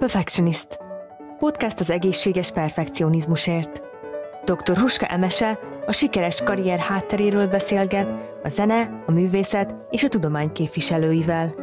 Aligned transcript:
Perfectionist. 0.00 0.78
Podcast 1.38 1.80
az 1.80 1.90
egészséges 1.90 2.52
perfekcionizmusért. 2.52 3.82
Dr. 4.44 4.76
Huska 4.76 5.06
Emese 5.06 5.58
a 5.86 5.92
sikeres 5.92 6.42
karrier 6.42 6.78
hátteréről 6.78 7.46
beszélget 7.46 8.20
a 8.42 8.48
zene, 8.48 9.02
a 9.06 9.10
művészet 9.10 9.74
és 9.90 10.04
a 10.04 10.08
tudomány 10.08 10.52
képviselőivel. 10.52 11.54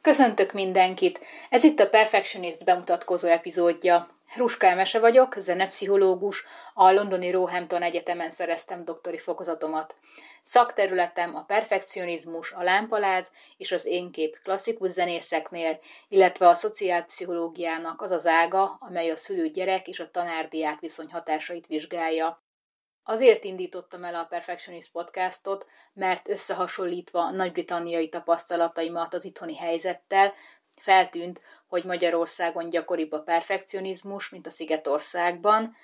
Köszöntök 0.00 0.52
mindenkit! 0.52 1.20
Ez 1.50 1.64
itt 1.64 1.80
a 1.80 1.88
Perfectionist 1.88 2.64
bemutatkozó 2.64 3.28
epizódja. 3.28 4.15
Ruska 4.34 4.66
Emese 4.66 4.98
vagyok, 4.98 5.34
zenepszichológus, 5.38 6.44
a 6.74 6.92
londoni 6.92 7.30
Roehampton 7.30 7.82
Egyetemen 7.82 8.30
szereztem 8.30 8.84
doktori 8.84 9.18
fokozatomat. 9.18 9.94
Szakterületem 10.42 11.34
a 11.34 11.44
perfekcionizmus, 11.44 12.52
a 12.52 12.62
lámpaláz 12.62 13.32
és 13.56 13.72
az 13.72 13.84
énkép 13.84 14.38
klasszikus 14.42 14.90
zenészeknél, 14.90 15.80
illetve 16.08 16.48
a 16.48 16.54
szociálpszichológiának 16.54 18.02
az 18.02 18.10
az 18.10 18.26
ága, 18.26 18.76
amely 18.80 19.10
a 19.10 19.16
szülő-gyerek 19.16 19.88
és 19.88 20.00
a 20.00 20.10
tanárdiák 20.10 20.80
viszony 20.80 21.10
hatásait 21.10 21.66
vizsgálja. 21.66 22.42
Azért 23.02 23.44
indítottam 23.44 24.04
el 24.04 24.14
a 24.14 24.24
Perfectionist 24.24 24.92
podcastot, 24.92 25.66
mert 25.92 26.28
összehasonlítva 26.28 27.30
nagy-britanniai 27.30 28.08
tapasztalataimat 28.08 29.14
az 29.14 29.24
itthoni 29.24 29.56
helyzettel, 29.56 30.34
feltűnt, 30.80 31.40
hogy 31.68 31.84
Magyarországon 31.84 32.70
gyakoribb 32.70 33.12
a 33.12 33.22
perfekcionizmus, 33.22 34.28
mint 34.28 34.46
a 34.46 34.50
Szigetországban, 34.50 35.76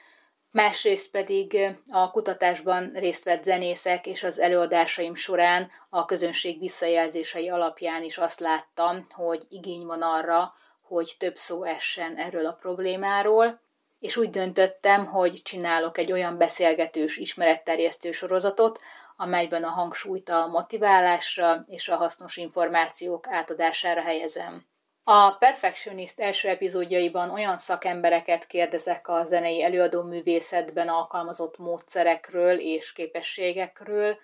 másrészt 0.51 1.11
pedig 1.11 1.77
a 1.91 2.11
kutatásban 2.11 2.93
részt 2.95 3.25
vett 3.25 3.43
zenészek 3.43 4.07
és 4.07 4.25
az 4.25 4.39
előadásaim 4.39 5.15
során 5.15 5.71
a 5.89 6.05
közönség 6.05 6.59
visszajelzései 6.59 7.49
alapján 7.49 8.03
is 8.03 8.19
azt 8.19 8.41
láttam, 8.41 9.07
hogy 9.11 9.47
igény 9.49 9.87
van 9.87 10.03
arra, 10.03 10.55
hogy 10.81 11.15
több 11.19 11.37
szó 11.37 11.65
essen 11.65 12.17
erről 12.17 12.47
a 12.47 12.53
problémáról, 12.61 13.61
és 13.99 14.17
úgy 14.17 14.31
döntöttem, 14.31 15.07
hogy 15.07 15.43
csinálok 15.43 15.99
egy 15.99 16.13
olyan 16.13 16.39
beszélgetős 16.39 17.17
ismeretterjesztő 17.17 18.13
sorozatot, 18.13 18.81
amelyben 19.17 19.65
a 19.65 19.71
hangsúlyt 19.71 20.29
a 20.29 20.47
motiválásra 20.47 21.65
és 21.67 21.89
a 21.89 21.97
hasznos 21.97 22.37
információk 22.37 23.27
átadására 23.29 24.03
helyezem. 24.03 24.67
A 25.05 25.31
Perfectionist 25.31 26.21
első 26.21 26.49
epizódjaiban 26.49 27.31
olyan 27.31 27.59
szakembereket 27.59 28.47
kérdezek 28.47 29.09
a 29.09 29.25
zenei 29.25 29.63
előadó 29.63 30.03
művészetben 30.03 30.89
alkalmazott 30.89 31.59
módszerekről 31.59 32.59
és 32.59 32.93
képességekről, 32.93 34.19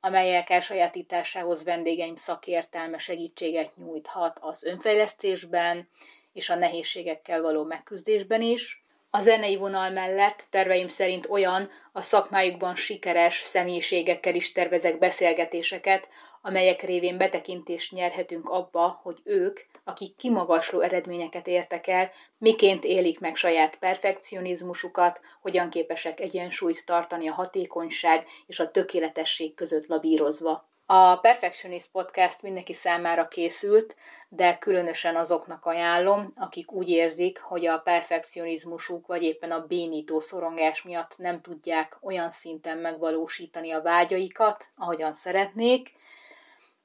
amelyek 0.00 0.50
elsajátításához 0.50 1.64
vendégeim 1.64 2.16
szakértelme 2.16 2.98
segítséget 2.98 3.76
nyújthat 3.76 4.36
az 4.40 4.64
önfejlesztésben 4.64 5.88
és 6.32 6.50
a 6.50 6.54
nehézségekkel 6.54 7.42
való 7.42 7.64
megküzdésben 7.64 8.42
is. 8.42 8.84
A 9.10 9.20
zenei 9.20 9.56
vonal 9.56 9.90
mellett 9.90 10.46
terveim 10.50 10.88
szerint 10.88 11.26
olyan 11.30 11.70
a 11.92 12.02
szakmájukban 12.02 12.74
sikeres 12.74 13.40
személyiségekkel 13.40 14.34
is 14.34 14.52
tervezek 14.52 14.98
beszélgetéseket, 14.98 16.08
amelyek 16.42 16.82
révén 16.82 17.16
betekintést 17.16 17.92
nyerhetünk 17.92 18.48
abba, 18.48 19.00
hogy 19.02 19.20
ők 19.24 19.60
akik 19.84 20.16
kimagasló 20.16 20.80
eredményeket 20.80 21.46
értek 21.46 21.86
el, 21.86 22.10
miként 22.38 22.84
élik 22.84 23.20
meg 23.20 23.36
saját 23.36 23.76
perfekcionizmusukat, 23.76 25.20
hogyan 25.40 25.70
képesek 25.70 26.20
egyensúlyt 26.20 26.86
tartani 26.86 27.28
a 27.28 27.32
hatékonyság 27.32 28.26
és 28.46 28.60
a 28.60 28.70
tökéletesség 28.70 29.54
között 29.54 29.86
labírozva. 29.86 30.70
A 30.86 31.16
Perfectionist 31.16 31.90
Podcast 31.92 32.42
mindenki 32.42 32.72
számára 32.72 33.28
készült, 33.28 33.96
de 34.28 34.58
különösen 34.58 35.16
azoknak 35.16 35.64
ajánlom, 35.64 36.32
akik 36.36 36.72
úgy 36.72 36.88
érzik, 36.88 37.40
hogy 37.40 37.66
a 37.66 37.78
perfekcionizmusuk 37.78 39.06
vagy 39.06 39.22
éppen 39.22 39.50
a 39.50 39.66
bénító 39.66 40.20
szorongás 40.20 40.82
miatt 40.82 41.18
nem 41.18 41.40
tudják 41.40 41.96
olyan 42.00 42.30
szinten 42.30 42.78
megvalósítani 42.78 43.70
a 43.70 43.82
vágyaikat, 43.82 44.64
ahogyan 44.76 45.14
szeretnék. 45.14 45.92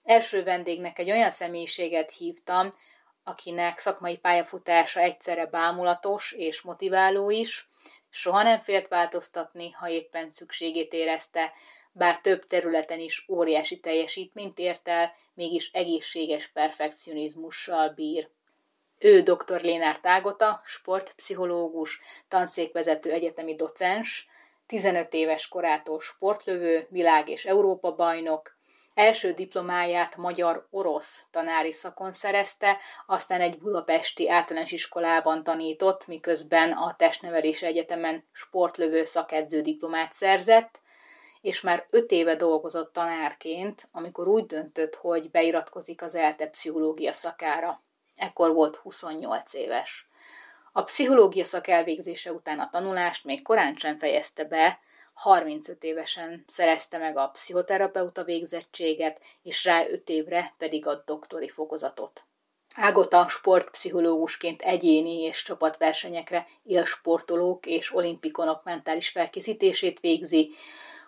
Első 0.08 0.44
vendégnek 0.44 1.00
egy 1.00 1.12
olyan 1.12 1.32
személyiséget 1.32 2.12
hívtam, 2.12 2.74
akinek 3.24 3.78
szakmai 3.78 4.18
pályafutása 4.18 5.00
egyszerre 5.00 5.46
bámulatos 5.46 6.32
és 6.32 6.62
motiváló 6.62 7.30
is, 7.30 7.70
soha 8.10 8.44
nem 8.44 8.60
félt 8.60 8.88
változtatni, 8.88 9.72
ha 9.72 9.90
éppen 9.90 10.32
szükségét 10.32 10.94
érezte, 10.94 11.54
bár 11.92 12.22
több 12.22 12.48
területen 12.48 13.00
is 13.00 13.26
óriási 13.30 13.80
teljesítményt 13.80 14.60
ért 14.60 14.88
el, 14.88 15.16
mégis 15.34 15.72
egészséges 15.74 16.48
perfekcionizmussal 16.48 17.90
bír. 17.90 18.30
Ő 19.00 19.22
dr. 19.22 19.62
Lénár 19.62 20.00
Tágota, 20.00 20.62
sportpszichológus, 20.66 22.02
tanszékvezető 22.28 23.12
egyetemi 23.12 23.56
docens, 23.56 24.28
15 24.68 25.14
éves 25.14 25.48
korától 25.48 26.00
sportlövő, 26.00 26.88
világ- 26.90 27.30
és 27.30 27.46
Európa 27.46 27.96
bajnok, 27.96 28.57
Első 28.98 29.32
diplomáját 29.32 30.16
magyar-orosz 30.16 31.26
tanári 31.32 31.72
szakon 31.72 32.12
szerezte, 32.12 32.78
aztán 33.06 33.42
egy 33.42 33.58
budapesti 33.58 34.30
általános 34.30 34.72
iskolában 34.72 35.44
tanított, 35.44 36.08
miközben 36.08 36.72
a 36.72 36.96
Testnevelés 36.98 37.62
Egyetemen 37.62 38.24
sportlövő 38.32 39.06
szakedző 39.06 39.62
diplomát 39.62 40.14
szerzett, 40.14 40.80
és 41.42 41.62
már 41.62 41.86
öt 41.90 42.12
éve 42.12 42.36
dolgozott 42.36 42.94
tanárként, 42.94 43.88
amikor 43.92 44.28
úgy 44.28 44.46
döntött, 44.46 44.96
hogy 44.96 45.32
beiratkozik 45.32 46.02
az 46.02 46.16
ELTE 46.16 46.48
pszichológia 46.48 47.14
szakára. 47.14 47.84
Ekkor 48.16 48.54
volt 48.54 48.76
28 48.76 49.54
éves. 49.54 50.10
A 50.72 50.84
pszichológia 50.84 51.46
szak 51.46 51.68
elvégzése 51.68 52.32
után 52.32 52.60
a 52.60 52.70
tanulást 52.70 53.26
még 53.26 53.42
korán 53.42 53.76
sem 53.76 53.98
fejezte 53.98 54.44
be, 54.46 54.80
35 55.18 55.84
évesen 55.84 56.46
szerezte 56.48 56.98
meg 56.98 57.18
a 57.18 57.28
pszichoterapeuta 57.28 58.24
végzettséget, 58.24 59.20
és 59.44 59.66
rá 59.66 59.88
5 59.88 60.10
évre 60.10 60.54
pedig 60.58 60.88
a 60.88 61.04
doktori 61.06 61.50
fokozatot. 61.50 62.24
Ágota 62.76 63.28
sportpszichológusként 63.30 64.62
egyéni 64.62 65.22
és 65.22 65.44
csapatversenyekre 65.44 66.48
élsportolók 66.64 67.66
és 67.66 67.96
olimpikonok 67.96 68.64
mentális 68.64 69.10
felkészítését 69.10 70.00
végzi, 70.00 70.56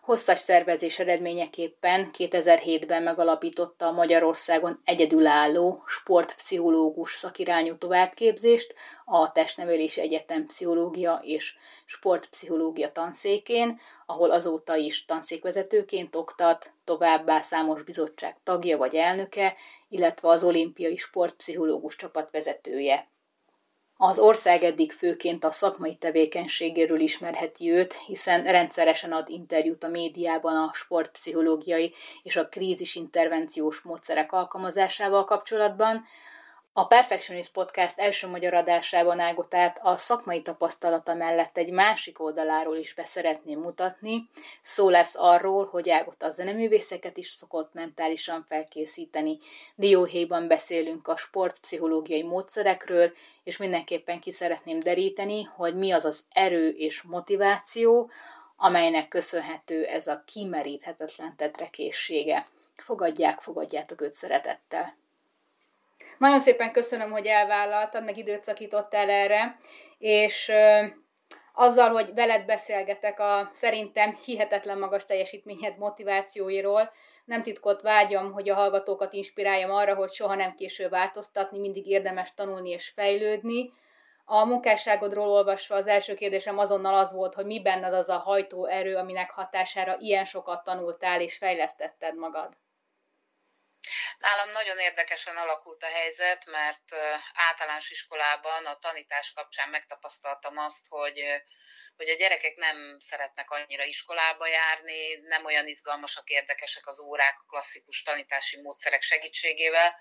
Hosszas 0.09 0.40
szervezés 0.40 1.00
eredményeképpen 1.00 2.09
2007-ben 2.18 3.03
megalapította 3.03 3.88
a 3.88 3.91
Magyarországon 3.91 4.81
egyedülálló 4.84 5.84
sportpszichológus 5.88 7.14
szakirányú 7.14 7.78
továbbképzést 7.78 8.74
a 9.06 9.31
Testnevelési 9.31 10.02
Egyetem 10.02 10.46
Pszichológia 10.46 11.22
és 11.24 11.58
Sportpszichológia 11.92 12.92
tanszékén, 12.92 13.80
ahol 14.06 14.32
azóta 14.32 14.76
is 14.76 15.06
tanszékvezetőként 15.06 16.16
oktat, 16.16 16.72
továbbá 16.84 17.42
számos 17.42 17.84
bizottság 17.84 18.38
tagja 18.44 18.78
vagy 18.78 18.96
elnöke, 18.96 19.56
illetve 19.88 20.28
az 20.28 20.44
olimpiai 20.44 20.98
sportpszichológus 20.98 21.96
csapatvezetője. 21.96 23.08
Az 23.98 24.20
ország 24.20 24.64
eddig 24.64 24.92
főként 24.92 25.44
a 25.44 25.52
szakmai 25.52 25.96
tevékenységéről 25.96 27.00
ismerheti 27.00 27.72
őt, 27.72 27.94
hiszen 27.94 28.44
rendszeresen 28.44 29.12
ad 29.12 29.30
interjút 29.30 29.84
a 29.84 29.88
médiában 29.88 30.56
a 30.56 30.72
sportpszichológiai 30.74 31.94
és 32.24 32.36
a 32.36 32.48
krízisintervenciós 32.48 33.82
módszerek 33.82 34.32
alkalmazásával 34.32 35.26
kapcsolatban, 35.26 36.06
a 36.74 36.85
Perfectionist 36.85 37.52
Podcast 37.52 38.00
első 38.00 38.28
magyar 38.28 38.53
adásában 38.53 39.19
Ágotát 39.19 39.80
a 39.81 39.97
szakmai 39.97 40.41
tapasztalata 40.41 41.13
mellett 41.13 41.57
egy 41.57 41.72
másik 41.72 42.19
oldaláról 42.19 42.78
is 42.78 42.94
beszeretném 42.94 43.59
mutatni. 43.59 44.30
Szó 44.62 44.90
lesz 44.90 45.16
arról, 45.18 45.66
hogy 45.66 45.90
Ágota 45.90 46.25
a 46.25 46.29
zeneművészeket 46.29 47.18
is 47.18 47.28
szokott 47.28 47.74
mentálisan 47.74 48.46
felkészíteni. 48.47 49.40
Dióhéjban 49.76 50.47
beszélünk 50.47 51.08
a 51.08 51.17
sportpszichológiai 51.17 52.23
módszerekről, 52.23 53.11
és 53.44 53.58
mindenképpen 53.58 54.20
ki 54.20 54.32
szeretném 54.32 54.79
deríteni, 54.79 55.44
hogy 55.44 55.76
mi 55.76 55.91
az 55.91 56.05
az 56.05 56.23
erő 56.34 56.70
és 56.70 57.02
motiváció, 57.02 58.09
amelynek 58.55 59.08
köszönhető 59.08 59.85
ez 59.85 60.08
a 60.08 60.23
kimeríthetetlen 60.26 61.35
tetrekészsége. 61.35 62.47
Fogadják, 62.76 63.40
fogadjátok 63.40 64.02
őt 64.02 64.14
szeretettel! 64.14 64.97
Nagyon 66.17 66.40
szépen 66.40 66.72
köszönöm, 66.72 67.11
hogy 67.11 67.25
elvállaltad, 67.25 68.03
meg 68.03 68.17
időt 68.17 68.43
szakítottál 68.43 69.09
erre, 69.09 69.57
és 69.97 70.51
azzal, 71.53 71.90
hogy 71.90 72.13
veled 72.13 72.46
beszélgetek 72.46 73.19
a 73.19 73.49
szerintem 73.53 74.17
hihetetlen 74.25 74.79
magas 74.79 75.05
teljesítményed 75.05 75.78
motivációiról, 75.78 76.91
nem 77.25 77.43
titkot 77.43 77.81
vágyam, 77.81 78.31
hogy 78.31 78.49
a 78.49 78.55
hallgatókat 78.55 79.13
inspiráljam 79.13 79.72
arra, 79.72 79.96
hogy 79.96 80.11
soha 80.11 80.35
nem 80.35 80.55
késő 80.55 80.90
változtatni, 80.90 81.59
mindig 81.59 81.87
érdemes 81.87 82.34
tanulni 82.34 82.69
és 82.69 82.90
fejlődni. 82.90 83.73
A 84.25 84.46
munkásságodról 84.46 85.28
olvasva 85.28 85.75
az 85.75 85.87
első 85.87 86.13
kérdésem 86.13 86.57
azonnal 86.57 86.93
az 86.93 87.13
volt, 87.13 87.34
hogy 87.34 87.46
mi 87.46 87.61
benned 87.61 87.93
az 87.93 88.09
a 88.09 88.17
hajtóerő, 88.17 88.96
aminek 88.96 89.31
hatására 89.31 89.96
ilyen 89.99 90.25
sokat 90.25 90.63
tanultál 90.63 91.22
és 91.22 91.37
fejlesztetted 91.37 92.16
magad. 92.16 92.57
Nálam 94.20 94.50
nagyon 94.50 94.80
érdekesen 94.80 95.38
alakult 95.38 95.84
a 95.84 95.88
helyzet, 95.88 96.46
mert 96.46 96.96
általános 97.34 97.90
iskolában 97.90 98.66
a 98.66 98.80
tanítás 98.80 99.32
kapcsán 99.32 99.70
megtapasztaltam 99.70 100.58
azt, 100.58 100.88
hogy 100.88 101.24
hogy 101.96 102.10
a 102.10 102.16
gyerekek 102.16 102.56
nem 102.56 102.98
szeretnek 103.00 103.52
annyira 103.52 103.84
iskolába 103.84 104.48
járni, 104.48 105.16
nem 105.16 105.46
olyan 105.46 105.68
izgalmasak, 105.68 106.30
érdekesek 106.30 106.88
az 106.88 107.00
órák 107.00 107.36
a 107.40 107.46
klasszikus 107.48 108.02
tanítási 108.02 108.62
módszerek 108.62 109.02
segítségével, 109.02 109.96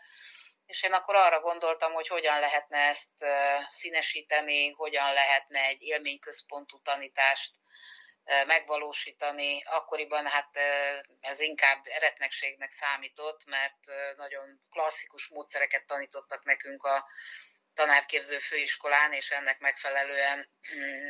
és 0.66 0.82
én 0.82 0.92
akkor 0.92 1.14
arra 1.14 1.40
gondoltam, 1.40 1.92
hogy 1.92 2.08
hogyan 2.08 2.40
lehetne 2.40 2.78
ezt 2.78 3.08
színesíteni, 3.68 4.70
hogyan 4.70 5.12
lehetne 5.12 5.60
egy 5.60 5.82
élményközpontú 5.82 6.82
tanítást 6.82 7.50
megvalósítani. 8.46 9.62
Akkoriban 9.64 10.26
hát 10.26 10.50
ez 11.20 11.40
inkább 11.40 11.84
eretnekségnek 11.84 12.70
számított, 12.70 13.44
mert 13.46 14.16
nagyon 14.16 14.60
klasszikus 14.70 15.28
módszereket 15.28 15.86
tanítottak 15.86 16.44
nekünk 16.44 16.84
a 16.84 17.06
tanárképző 17.74 18.38
főiskolán, 18.38 19.12
és 19.12 19.30
ennek 19.30 19.58
megfelelően 19.58 20.48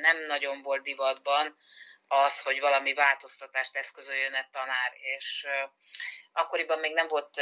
nem 0.00 0.24
nagyon 0.26 0.62
volt 0.62 0.82
divatban 0.82 1.56
az, 2.08 2.42
hogy 2.42 2.60
valami 2.60 2.94
változtatást 2.94 3.76
eszközöljön 3.76 4.34
egy 4.34 4.50
tanár, 4.50 4.92
és 4.94 5.46
akkoriban 6.32 6.78
még 6.78 6.94
nem 6.94 7.08
volt 7.08 7.40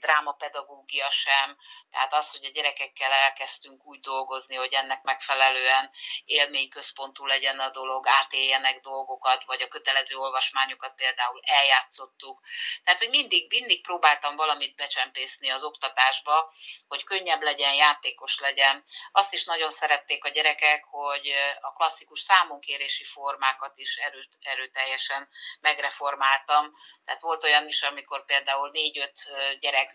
drámapedagógia 0.00 1.10
sem, 1.10 1.56
tehát 1.90 2.14
az, 2.14 2.30
hogy 2.30 2.44
a 2.44 2.50
gyerekekkel 2.50 3.12
elkezdtünk 3.12 3.84
úgy 3.84 4.00
dolgozni, 4.00 4.54
hogy 4.54 4.72
ennek 4.72 5.02
megfelelően 5.02 5.90
élményközpontú 6.24 7.26
legyen 7.26 7.58
a 7.58 7.70
dolog, 7.70 8.06
átéljenek 8.06 8.80
dolgokat, 8.80 9.44
vagy 9.44 9.62
a 9.62 9.68
kötelező 9.68 10.16
olvasmányokat 10.16 10.94
például 10.94 11.40
eljátszottuk. 11.44 12.40
Tehát, 12.84 13.00
hogy 13.00 13.08
mindig, 13.08 13.50
mindig 13.50 13.82
próbáltam 13.82 14.36
valamit 14.36 14.74
becsempészni 14.74 15.48
az 15.48 15.64
oktatásba, 15.64 16.52
hogy 16.88 17.04
könnyebb 17.04 17.42
legyen, 17.42 17.74
játékos 17.74 18.38
legyen. 18.38 18.84
Azt 19.12 19.32
is 19.32 19.44
nagyon 19.44 19.70
szerették 19.70 20.24
a 20.24 20.28
gyerekek, 20.28 20.84
hogy 20.84 21.32
a 21.60 21.72
klasszikus 21.72 22.20
számonkérési 22.20 23.04
formákat 23.04 23.72
is 23.78 23.96
erőt, 23.96 24.28
erőteljesen 24.40 25.28
megreformáltam. 25.60 26.72
Tehát 27.04 27.20
volt 27.20 27.44
olyan 27.44 27.68
is, 27.68 27.82
amikor 27.82 28.24
például 28.24 28.70
négy-öt 28.70 29.22
gyerek 29.58 29.85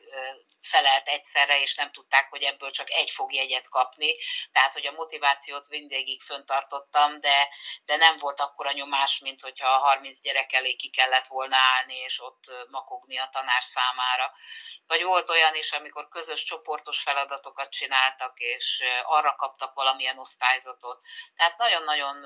felelt 0.61 1.07
egyszerre, 1.07 1.61
és 1.61 1.75
nem 1.75 1.91
tudták, 1.91 2.29
hogy 2.29 2.43
ebből 2.43 2.71
csak 2.71 2.91
egy 2.91 3.09
fog 3.09 3.33
jegyet 3.33 3.69
kapni. 3.69 4.15
Tehát, 4.51 4.73
hogy 4.73 4.85
a 4.85 4.91
motivációt 4.91 5.69
mindegyik 5.69 6.21
föntartottam, 6.21 7.19
de, 7.19 7.49
de 7.85 7.95
nem 7.95 8.17
volt 8.17 8.39
akkora 8.39 8.71
nyomás, 8.71 9.19
mint 9.19 9.41
hogyha 9.41 9.67
a 9.67 9.77
30 9.77 10.21
gyerek 10.21 10.53
elé 10.53 10.75
ki 10.75 10.89
kellett 10.89 11.27
volna 11.27 11.55
állni, 11.57 11.95
és 11.95 12.21
ott 12.21 12.51
makogni 12.69 13.17
a 13.17 13.29
tanár 13.31 13.63
számára. 13.63 14.31
Vagy 14.87 15.03
volt 15.03 15.29
olyan 15.29 15.55
is, 15.55 15.71
amikor 15.71 16.07
közös 16.07 16.43
csoportos 16.43 17.01
feladatokat 17.01 17.71
csináltak, 17.71 18.39
és 18.39 18.83
arra 19.03 19.35
kaptak 19.35 19.73
valamilyen 19.73 20.17
osztályzatot. 20.17 21.01
Tehát 21.35 21.57
nagyon-nagyon 21.57 22.25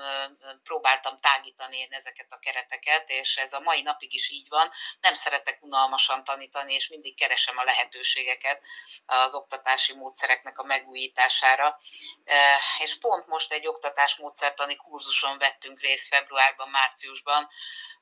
próbáltam 0.62 1.20
tágítani 1.20 1.76
én 1.76 1.92
ezeket 1.92 2.26
a 2.30 2.38
kereteket, 2.38 3.10
és 3.10 3.36
ez 3.36 3.52
a 3.52 3.60
mai 3.60 3.82
napig 3.82 4.14
is 4.14 4.30
így 4.30 4.48
van. 4.48 4.70
Nem 5.00 5.14
szeretek 5.14 5.62
unalmasan 5.62 6.24
tanítani, 6.24 6.74
és 6.74 6.88
mindig 6.88 7.16
keresem 7.16 7.55
a 7.58 7.64
lehetőségeket 7.64 8.62
az 9.06 9.34
oktatási 9.34 9.94
módszereknek 9.94 10.58
a 10.58 10.64
megújítására. 10.64 11.80
És 12.78 12.98
pont 12.98 13.26
most 13.26 13.52
egy 13.52 13.66
oktatásmódszertani 13.66 14.76
kurzuson 14.76 15.38
vettünk 15.38 15.80
részt 15.80 16.08
februárban, 16.08 16.68
márciusban, 16.68 17.48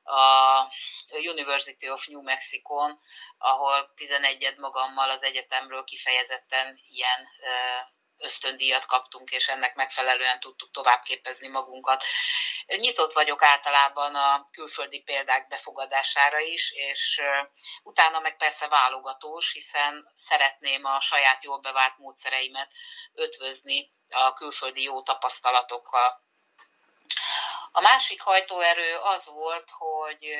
a 0.05 0.67
University 1.09 1.89
of 1.89 2.05
New 2.05 2.21
Mexico-n, 2.21 2.99
ahol 3.37 3.93
11 3.95 4.55
magammal 4.57 5.09
az 5.09 5.23
egyetemről 5.23 5.83
kifejezetten 5.83 6.79
ilyen 6.87 7.27
ösztöndíjat 8.17 8.85
kaptunk, 8.85 9.31
és 9.31 9.47
ennek 9.47 9.75
megfelelően 9.75 10.39
tudtuk 10.39 10.71
továbbképezni 10.71 11.47
magunkat. 11.47 12.03
Nyitott 12.65 13.13
vagyok 13.13 13.41
általában 13.41 14.15
a 14.15 14.49
külföldi 14.51 15.01
példák 15.01 15.47
befogadására 15.47 16.39
is, 16.39 16.71
és 16.71 17.21
utána 17.83 18.19
meg 18.19 18.37
persze 18.37 18.67
válogatós, 18.67 19.51
hiszen 19.51 20.11
szeretném 20.15 20.85
a 20.85 20.99
saját 20.99 21.43
jól 21.43 21.59
bevált 21.59 21.97
módszereimet 21.97 22.71
ötvözni 23.13 23.93
a 24.09 24.33
külföldi 24.33 24.81
jó 24.81 25.01
tapasztalatokkal. 25.01 26.23
A 27.71 27.81
másik 27.81 28.21
hajtóerő 28.21 28.95
az 28.97 29.25
volt, 29.25 29.69
hogy 29.69 30.37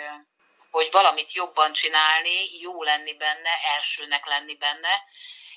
hogy 0.76 0.92
valamit 0.92 1.32
jobban 1.32 1.74
csinálni, 1.74 2.60
jó 2.60 2.84
lenni 2.84 3.14
benne, 3.14 3.50
elsőnek 3.76 4.26
lenni 4.26 4.56
benne, 4.56 5.04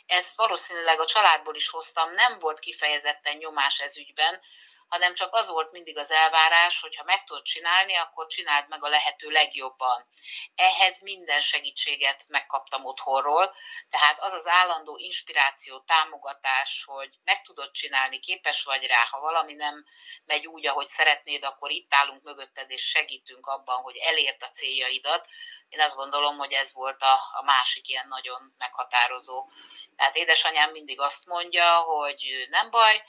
ezt 0.07 0.37
valószínűleg 0.37 1.01
a 1.01 1.07
családból 1.07 1.55
is 1.55 1.69
hoztam, 1.69 2.11
nem 2.11 2.39
volt 2.39 2.59
kifejezetten 2.59 3.37
nyomás 3.37 3.81
ez 3.81 3.99
ügyben, 3.99 4.41
hanem 4.89 5.15
csak 5.15 5.35
az 5.35 5.49
volt 5.49 5.71
mindig 5.73 5.99
az 5.99 6.11
elvárás, 6.11 6.81
hogy 6.81 6.97
ha 6.97 7.05
meg 7.05 7.25
tudod 7.25 7.43
csinálni, 7.43 7.95
akkor 7.95 8.27
csináld 8.27 8.69
meg 8.69 8.85
a 8.85 8.89
lehető 8.89 9.31
legjobban. 9.31 10.07
Ehhez 10.55 11.01
minden 11.01 11.41
segítséget 11.41 12.25
megkaptam 12.29 12.85
otthonról, 12.85 13.55
tehát 13.91 14.21
az 14.21 14.33
az 14.33 14.47
állandó 14.47 14.97
inspiráció, 14.97 15.81
támogatás, 15.81 16.85
hogy 16.87 17.19
meg 17.25 17.43
tudod 17.43 17.71
csinálni, 17.71 18.19
képes 18.19 18.63
vagy 18.65 18.87
rá, 18.87 19.05
ha 19.11 19.21
valami 19.21 19.53
nem 19.53 19.85
megy 20.25 20.47
úgy, 20.47 20.67
ahogy 20.67 20.87
szeretnéd, 20.87 21.45
akkor 21.45 21.71
itt 21.71 21.95
állunk 21.95 22.23
mögötted, 22.23 22.71
és 22.71 22.89
segítünk 22.89 23.47
abban, 23.47 23.83
hogy 23.83 23.97
elérd 23.97 24.43
a 24.43 24.51
céljaidat. 24.51 25.27
Én 25.69 25.81
azt 25.81 25.97
gondolom, 25.97 26.39
hogy 26.39 26.53
ez 26.53 26.73
volt 26.73 27.03
a, 27.03 27.13
a 27.13 27.43
másik 27.45 27.89
ilyen 27.89 28.09
nagyon 28.09 28.55
meghatározó. 28.59 29.49
Tehát 29.97 30.17
édesanyám 30.17 30.71
mindig 30.71 31.01
azt 31.01 31.27
mondja, 31.27 31.77
hogy 31.77 32.47
nem 32.51 32.71
baj, 32.71 33.05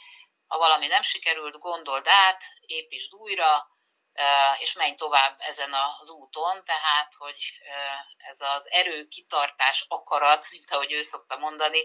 ha 0.50 0.58
valami 0.58 0.88
nem 0.88 1.02
sikerült, 1.02 1.60
gondold 1.60 2.08
át, 2.08 2.44
építsd 2.60 3.14
újra, 3.14 3.68
és 4.60 4.74
menj 4.74 4.96
tovább 4.96 5.36
ezen 5.40 5.74
az 6.00 6.10
úton, 6.10 6.66
tehát, 6.66 7.14
hogy 7.18 7.38
ez 8.18 8.42
az 8.42 8.72
erő, 8.72 9.08
kitartás, 9.08 9.86
akarat, 9.88 10.48
mint 10.52 10.72
ahogy 10.72 10.92
ő 10.92 11.02
szokta 11.02 11.38
mondani, 11.38 11.84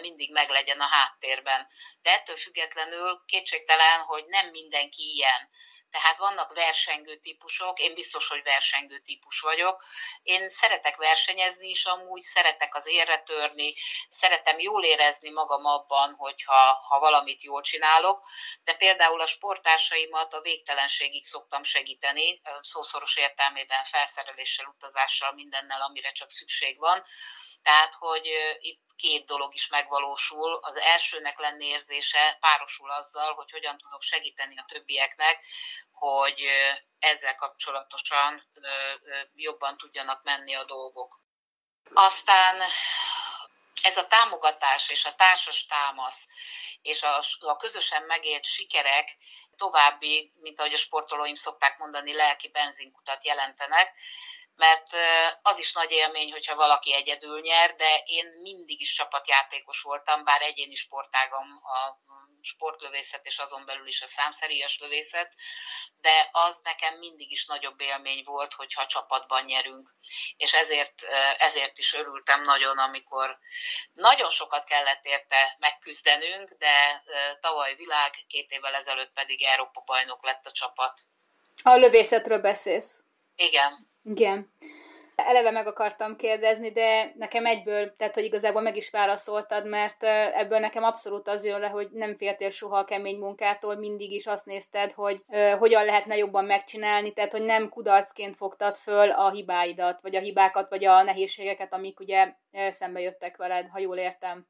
mindig 0.00 0.32
meglegyen 0.32 0.80
a 0.80 0.86
háttérben. 0.86 1.68
De 2.02 2.10
ettől 2.12 2.36
függetlenül 2.36 3.22
kétségtelen, 3.26 4.00
hogy 4.00 4.24
nem 4.26 4.48
mindenki 4.48 5.14
ilyen. 5.14 5.50
Tehát 5.90 6.16
vannak 6.16 6.54
versengő 6.54 7.16
típusok, 7.16 7.78
én 7.78 7.94
biztos, 7.94 8.28
hogy 8.28 8.42
versengő 8.42 8.98
típus 8.98 9.40
vagyok. 9.40 9.84
Én 10.22 10.48
szeretek 10.48 10.96
versenyezni 10.96 11.68
is 11.68 11.84
amúgy, 11.84 12.20
szeretek 12.20 12.74
az 12.74 12.86
érre 12.86 13.22
törni, 13.22 13.74
szeretem 14.08 14.58
jól 14.58 14.84
érezni 14.84 15.30
magam 15.30 15.64
abban, 15.64 16.14
hogyha 16.14 16.72
ha 16.88 16.98
valamit 16.98 17.42
jól 17.42 17.62
csinálok, 17.62 18.26
de 18.64 18.74
például 18.74 19.20
a 19.20 19.26
sportársaimat 19.26 20.32
a 20.32 20.40
végtelenségig 20.40 21.26
szoktam 21.26 21.62
segíteni, 21.62 22.40
szószoros 22.62 23.16
értelmében 23.16 23.84
felszereléssel, 23.84 24.66
utazással, 24.66 25.32
mindennel, 25.32 25.82
amire 25.82 26.12
csak 26.12 26.30
szükség 26.30 26.78
van. 26.78 27.04
Tehát, 27.62 27.94
hogy 27.94 28.26
itt 28.60 28.80
két 28.96 29.26
dolog 29.26 29.54
is 29.54 29.68
megvalósul. 29.68 30.58
Az 30.62 30.76
elsőnek 30.76 31.38
lenni 31.38 31.66
érzése 31.66 32.36
párosul 32.40 32.90
azzal, 32.90 33.34
hogy 33.34 33.50
hogyan 33.50 33.78
tudok 33.78 34.02
segíteni 34.02 34.58
a 34.58 34.64
többieknek, 34.68 35.44
hogy 35.90 36.46
ezzel 36.98 37.36
kapcsolatosan 37.36 38.42
jobban 39.34 39.76
tudjanak 39.76 40.22
menni 40.22 40.54
a 40.54 40.64
dolgok. 40.64 41.20
Aztán 41.92 42.60
ez 43.82 43.96
a 43.96 44.06
támogatás 44.06 44.90
és 44.90 45.04
a 45.04 45.14
társas 45.14 45.66
támasz 45.66 46.26
és 46.82 47.02
a, 47.02 47.22
a 47.40 47.56
közösen 47.56 48.02
megélt 48.02 48.44
sikerek 48.44 49.16
további, 49.56 50.32
mint 50.40 50.60
ahogy 50.60 50.72
a 50.72 50.76
sportolóim 50.76 51.34
szokták 51.34 51.78
mondani, 51.78 52.14
lelki 52.14 52.48
benzinkutat 52.48 53.24
jelentenek, 53.24 53.94
mert 54.60 54.88
az 55.42 55.58
is 55.58 55.72
nagy 55.72 55.90
élmény, 55.90 56.32
hogyha 56.32 56.54
valaki 56.54 56.94
egyedül 56.94 57.40
nyer, 57.40 57.74
de 57.76 58.02
én 58.04 58.26
mindig 58.40 58.80
is 58.80 58.92
csapatjátékos 58.92 59.80
voltam, 59.80 60.24
bár 60.24 60.42
egyéni 60.42 60.74
sportágam 60.74 61.60
a 61.62 61.98
sportlövészet, 62.42 63.26
és 63.26 63.38
azon 63.38 63.64
belül 63.64 63.86
is 63.86 64.02
a 64.02 64.06
számszeríjas 64.06 64.78
lövészet, 64.78 65.32
de 66.00 66.28
az 66.32 66.60
nekem 66.64 66.94
mindig 66.98 67.30
is 67.30 67.46
nagyobb 67.46 67.80
élmény 67.80 68.22
volt, 68.24 68.54
hogyha 68.54 68.86
csapatban 68.86 69.44
nyerünk. 69.44 69.94
És 70.36 70.54
ezért, 70.54 71.02
ezért 71.38 71.78
is 71.78 71.94
örültem 71.94 72.42
nagyon, 72.42 72.78
amikor 72.78 73.38
nagyon 73.92 74.30
sokat 74.30 74.64
kellett 74.64 75.04
érte 75.04 75.56
megküzdenünk, 75.58 76.50
de 76.58 77.04
tavaly 77.40 77.74
világ, 77.74 78.10
két 78.28 78.50
évvel 78.50 78.74
ezelőtt 78.74 79.12
pedig 79.12 79.42
Európa 79.42 79.82
bajnok 79.86 80.24
lett 80.24 80.46
a 80.46 80.52
csapat. 80.52 81.00
A 81.62 81.74
lövészetről 81.74 82.38
beszélsz? 82.38 83.02
Igen. 83.36 83.89
Igen. 84.02 84.52
Eleve 85.14 85.50
meg 85.50 85.66
akartam 85.66 86.16
kérdezni, 86.16 86.70
de 86.70 87.12
nekem 87.16 87.46
egyből, 87.46 87.94
tehát 87.94 88.14
hogy 88.14 88.24
igazából 88.24 88.62
meg 88.62 88.76
is 88.76 88.90
válaszoltad, 88.90 89.66
mert 89.66 90.02
ebből 90.34 90.58
nekem 90.58 90.82
abszolút 90.82 91.28
az 91.28 91.44
jön 91.44 91.60
le, 91.60 91.68
hogy 91.68 91.88
nem 91.92 92.16
féltél 92.16 92.50
soha 92.50 92.78
a 92.78 92.84
kemény 92.84 93.18
munkától, 93.18 93.74
mindig 93.74 94.12
is 94.12 94.26
azt 94.26 94.46
nézted, 94.46 94.92
hogy 94.92 95.22
uh, 95.26 95.52
hogyan 95.52 95.84
lehetne 95.84 96.16
jobban 96.16 96.44
megcsinálni, 96.44 97.12
tehát 97.12 97.32
hogy 97.32 97.42
nem 97.42 97.68
kudarcként 97.68 98.36
fogtad 98.36 98.76
föl 98.76 99.10
a 99.10 99.30
hibáidat, 99.30 100.00
vagy 100.00 100.16
a 100.16 100.20
hibákat, 100.20 100.68
vagy 100.68 100.84
a 100.84 101.02
nehézségeket, 101.02 101.72
amik 101.72 102.00
ugye 102.00 102.34
szembe 102.70 103.00
jöttek 103.00 103.36
veled, 103.36 103.68
ha 103.68 103.78
jól 103.78 103.96
értem. 103.96 104.46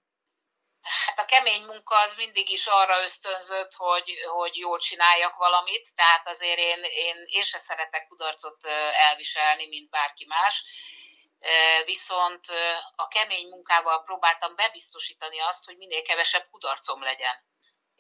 Kemény 1.31 1.65
munka 1.65 1.99
az 1.99 2.15
mindig 2.15 2.51
is 2.51 2.67
arra 2.67 3.03
ösztönzött, 3.03 3.73
hogy, 3.73 4.19
hogy 4.27 4.57
jól 4.57 4.79
csináljak 4.79 5.37
valamit, 5.37 5.95
tehát 5.95 6.29
azért 6.29 6.59
én, 6.59 6.83
én, 6.83 7.25
én 7.27 7.45
se 7.45 7.59
szeretek 7.59 8.07
kudarcot 8.09 8.67
elviselni, 8.93 9.67
mint 9.67 9.91
bárki 9.91 10.27
más, 10.27 10.65
viszont 11.85 12.45
a 12.97 13.09
kemény 13.09 13.49
munkával 13.49 14.03
próbáltam 14.03 14.55
bebiztosítani 14.55 15.41
azt, 15.41 15.65
hogy 15.65 15.77
minél 15.77 16.03
kevesebb 16.03 16.47
kudarcom 16.51 17.03
legyen 17.03 17.50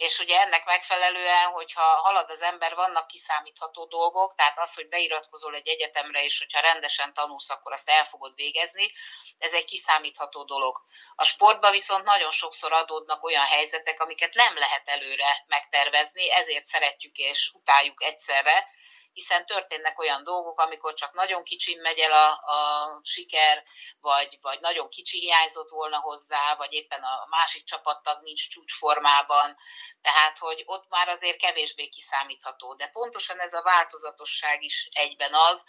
és 0.00 0.18
ugye 0.18 0.40
ennek 0.40 0.64
megfelelően, 0.64 1.46
hogyha 1.46 1.82
halad 1.82 2.30
az 2.30 2.42
ember, 2.42 2.74
vannak 2.74 3.06
kiszámítható 3.06 3.84
dolgok, 3.84 4.34
tehát 4.34 4.58
az, 4.58 4.74
hogy 4.74 4.88
beiratkozol 4.88 5.54
egy 5.54 5.68
egyetemre, 5.68 6.24
és 6.24 6.38
hogyha 6.38 6.60
rendesen 6.60 7.14
tanulsz, 7.14 7.50
akkor 7.50 7.72
azt 7.72 7.88
el 7.88 8.04
fogod 8.04 8.34
végezni, 8.34 8.92
ez 9.38 9.52
egy 9.52 9.64
kiszámítható 9.64 10.44
dolog. 10.44 10.80
A 11.14 11.24
sportban 11.24 11.70
viszont 11.70 12.04
nagyon 12.04 12.30
sokszor 12.30 12.72
adódnak 12.72 13.24
olyan 13.24 13.44
helyzetek, 13.44 14.00
amiket 14.00 14.34
nem 14.34 14.58
lehet 14.58 14.88
előre 14.88 15.44
megtervezni, 15.46 16.32
ezért 16.32 16.64
szeretjük 16.64 17.16
és 17.16 17.50
utáljuk 17.54 18.02
egyszerre, 18.02 18.68
hiszen 19.12 19.46
történnek 19.46 19.98
olyan 19.98 20.24
dolgok, 20.24 20.60
amikor 20.60 20.94
csak 20.94 21.12
nagyon 21.12 21.42
kicsin 21.44 21.80
megy 21.80 21.98
el 21.98 22.12
a, 22.12 22.30
a 22.30 23.00
siker, 23.02 23.64
vagy, 24.00 24.38
vagy 24.40 24.60
nagyon 24.60 24.88
kicsi 24.88 25.18
hiányzott 25.18 25.70
volna 25.70 25.98
hozzá, 25.98 26.54
vagy 26.54 26.72
éppen 26.72 27.02
a 27.02 27.26
másik 27.28 27.64
csapattag 27.64 28.22
nincs 28.22 28.48
csúcsformában, 28.48 29.56
tehát 30.02 30.38
hogy 30.38 30.62
ott 30.66 30.88
már 30.88 31.08
azért 31.08 31.38
kevésbé 31.38 31.88
kiszámítható. 31.88 32.74
De 32.74 32.86
pontosan 32.86 33.40
ez 33.40 33.52
a 33.52 33.62
változatosság 33.62 34.62
is 34.62 34.88
egyben 34.92 35.34
az, 35.34 35.66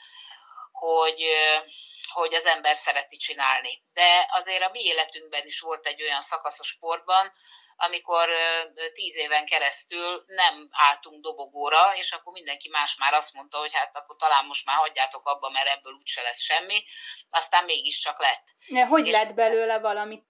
hogy 0.72 1.24
hogy 2.14 2.34
az 2.34 2.46
ember 2.46 2.76
szereti 2.76 3.18
csinálni. 3.18 3.84
De 3.94 4.28
azért 4.32 4.64
a 4.64 4.70
mi 4.72 4.84
életünkben 4.84 5.46
is 5.46 5.60
volt 5.60 5.88
egy 5.88 6.02
olyan 6.02 6.22
szakasz 6.22 6.60
a 6.60 6.64
sportban, 6.64 7.32
amikor 7.82 8.30
tíz 8.94 9.16
éven 9.16 9.46
keresztül 9.46 10.24
nem 10.28 10.68
álltunk 10.72 11.22
dobogóra, 11.22 11.96
és 11.96 12.12
akkor 12.12 12.34
mindenki 12.34 12.70
más 12.70 12.96
már 12.98 13.14
azt 13.14 13.34
mondta, 13.34 13.58
hogy 13.58 13.74
hát 13.74 13.98
akkor 13.98 14.16
talán 14.16 14.46
most 14.46 14.66
már 14.66 14.78
hagyjátok 14.78 15.28
abba, 15.28 15.50
mert 15.50 15.68
ebből 15.68 15.94
úgyse 15.94 16.22
lesz 16.22 16.42
semmi, 16.42 16.84
aztán 17.30 17.66
mégiscsak 17.66 18.20
lett. 18.20 18.44
Ne, 18.68 18.84
hogy 18.86 19.06
és, 19.06 19.12
lett 19.12 19.34
belőle 19.34 19.80
valami? 19.80 20.24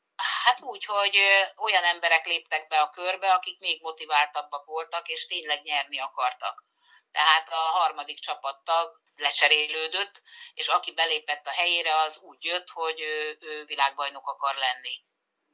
Hát 0.44 0.62
úgy, 0.62 0.86
hogy 0.86 1.18
olyan 1.56 1.84
emberek 1.84 2.26
léptek 2.26 2.68
be 2.68 2.82
a 2.82 2.90
körbe, 2.90 3.34
akik 3.34 3.60
még 3.60 3.82
motiváltabbak 3.82 4.66
voltak, 4.66 5.08
és 5.08 5.28
tényleg 5.28 5.62
nyerni 5.64 6.00
akartak. 6.00 6.66
Tehát 7.12 7.50
a 7.50 7.56
harmadik 7.56 8.20
csapattag 8.20 8.92
lecserélődött, 9.16 10.22
és 10.54 10.68
aki 10.68 10.94
belépett 10.94 11.48
a 11.48 11.52
helyére, 11.52 11.96
az 11.96 12.20
úgy 12.22 12.44
jött, 12.44 12.70
hogy 12.70 13.00
ő, 13.00 13.38
ő 13.40 13.66
világbajnok 13.66 14.28
akar 14.28 14.56
lenni 14.56 15.10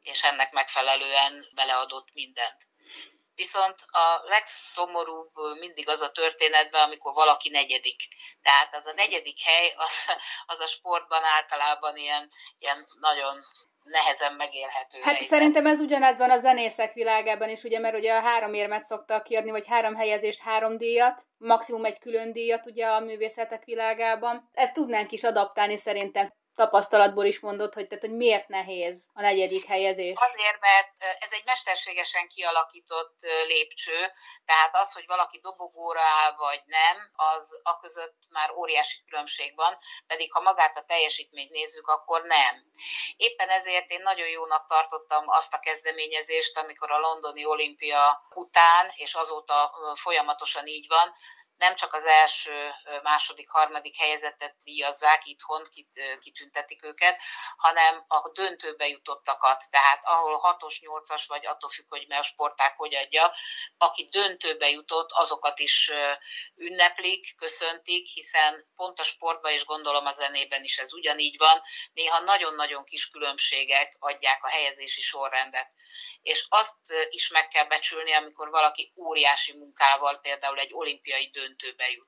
és 0.07 0.23
ennek 0.23 0.51
megfelelően 0.51 1.45
beleadott 1.55 2.07
mindent. 2.13 2.57
Viszont 3.35 3.75
a 3.91 4.21
legszomorúbb 4.23 5.31
mindig 5.59 5.89
az 5.89 6.01
a 6.01 6.11
történetben, 6.11 6.83
amikor 6.83 7.13
valaki 7.13 7.49
negyedik. 7.49 7.99
Tehát 8.41 8.75
az 8.75 8.85
a 8.85 8.93
negyedik 8.93 9.41
hely, 9.41 9.73
az, 9.77 10.05
az 10.45 10.59
a 10.59 10.67
sportban 10.67 11.23
általában 11.23 11.97
ilyen, 11.97 12.29
ilyen 12.59 12.77
nagyon 12.99 13.35
nehezen 13.83 14.33
megélhető 14.33 14.97
Hát 15.01 15.13
helyzet. 15.13 15.27
szerintem 15.27 15.65
ez 15.65 15.79
ugyanez 15.79 16.17
van 16.17 16.31
a 16.31 16.37
zenészek 16.37 16.93
világában 16.93 17.49
is, 17.49 17.63
ugye, 17.63 17.79
mert 17.79 17.95
ugye 17.95 18.13
a 18.13 18.21
három 18.21 18.53
érmet 18.53 18.83
szoktak 18.83 19.23
kiadni, 19.23 19.51
vagy 19.51 19.67
három 19.67 19.95
helyezést, 19.95 20.39
három 20.41 20.77
díjat, 20.77 21.21
maximum 21.37 21.85
egy 21.85 21.99
külön 21.99 22.31
díjat 22.31 22.65
ugye 22.65 22.85
a 22.87 22.99
művészetek 22.99 23.63
világában. 23.63 24.49
Ezt 24.53 24.73
tudnánk 24.73 25.11
is 25.11 25.23
adaptálni 25.23 25.77
szerintem 25.77 26.33
tapasztalatból 26.57 27.25
is 27.25 27.39
mondod, 27.39 27.73
hogy, 27.73 27.87
tehát, 27.87 28.03
hogy 28.03 28.15
miért 28.15 28.47
nehéz 28.47 29.09
a 29.13 29.21
negyedik 29.21 29.65
helyezés? 29.65 30.13
Azért, 30.15 30.59
mert 30.59 30.93
ez 31.19 31.31
egy 31.31 31.45
mesterségesen 31.45 32.27
kialakított 32.27 33.17
lépcső, 33.47 33.99
tehát 34.45 34.75
az, 34.75 34.93
hogy 34.93 35.03
valaki 35.07 35.39
dobogóra 35.39 36.01
áll 36.01 36.33
vagy 36.35 36.61
nem, 36.65 36.97
az 37.13 37.61
a 37.63 37.79
között 37.79 38.17
már 38.29 38.51
óriási 38.51 39.03
különbség 39.07 39.55
van, 39.55 39.77
pedig 40.07 40.31
ha 40.31 40.41
magát 40.41 40.77
a 40.77 40.85
teljesítményt 40.85 41.51
nézzük, 41.51 41.87
akkor 41.87 42.21
nem. 42.21 42.53
Éppen 43.17 43.49
ezért 43.49 43.91
én 43.91 44.01
nagyon 44.01 44.27
jónak 44.27 44.67
tartottam 44.67 45.23
azt 45.27 45.53
a 45.53 45.59
kezdeményezést, 45.59 46.57
amikor 46.57 46.91
a 46.91 46.99
londoni 46.99 47.45
olimpia 47.45 48.21
után, 48.33 48.91
és 48.95 49.13
azóta 49.13 49.71
folyamatosan 49.95 50.67
így 50.67 50.87
van, 50.87 51.15
nem 51.57 51.75
csak 51.75 51.93
az 51.93 52.05
első, 52.05 52.71
második, 53.03 53.49
harmadik 53.49 53.97
helyezettet 53.97 54.55
díjazzák 54.63 55.25
itthon, 55.25 55.63
kitüntetik 56.19 56.83
őket, 56.83 57.21
hanem 57.57 58.05
a 58.07 58.29
döntőbe 58.29 58.87
jutottakat, 58.87 59.63
tehát 59.69 60.05
ahol 60.05 60.57
6-os, 60.59 60.75
8-as, 60.79 61.23
vagy 61.27 61.45
attól 61.45 61.69
függ, 61.69 61.89
hogy 61.89 62.05
a 62.09 62.23
sporták 62.23 62.75
hogy 62.77 62.95
adja, 62.95 63.33
aki 63.77 64.07
döntőbe 64.11 64.69
jutott, 64.69 65.11
azokat 65.11 65.59
is 65.59 65.91
ünneplik, 66.55 67.35
köszöntik, 67.37 68.07
hiszen 68.07 68.67
pont 68.75 68.99
a 68.99 69.03
sportban 69.03 69.51
és 69.51 69.65
gondolom 69.65 70.05
a 70.05 70.11
zenében 70.11 70.63
is 70.63 70.77
ez 70.77 70.93
ugyanígy 70.93 71.37
van, 71.37 71.61
néha 71.93 72.19
nagyon-nagyon 72.19 72.83
kis 72.83 73.09
különbségek 73.09 73.95
adják 73.99 74.43
a 74.43 74.49
helyezési 74.49 75.01
sorrendet 75.01 75.71
és 76.22 76.46
azt 76.50 76.77
is 77.10 77.30
meg 77.30 77.48
kell 77.48 77.68
becsülni, 77.68 78.13
amikor 78.13 78.50
valaki 78.50 78.94
óriási 78.96 79.58
munkával 79.58 80.20
például 80.20 80.58
egy 80.58 80.74
olimpiai 80.74 81.30
döntőbe 81.34 81.89
jut. 81.96 82.08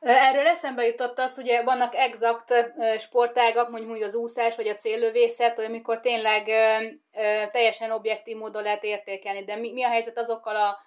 Erről 0.00 0.46
eszembe 0.46 0.86
jutott 0.86 1.18
az, 1.18 1.38
ugye 1.38 1.62
vannak 1.62 1.94
exakt 1.94 2.52
sportágak, 2.98 3.70
mondjuk 3.70 4.02
az 4.02 4.14
úszás 4.14 4.56
vagy 4.56 4.68
a 4.68 4.74
céllövészet, 4.74 5.58
amikor 5.58 6.00
tényleg 6.00 6.44
teljesen 7.50 7.90
objektív 7.90 8.36
módon 8.36 8.62
lehet 8.62 8.84
értékelni, 8.84 9.44
de 9.44 9.56
mi, 9.56 9.72
mi 9.72 9.82
a 9.82 9.88
helyzet 9.88 10.18
azokkal 10.18 10.56
a 10.56 10.78